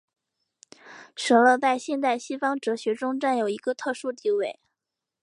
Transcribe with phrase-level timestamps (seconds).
[1.15, 4.59] 舍勒在现代西方哲学中占有一个特殊地位。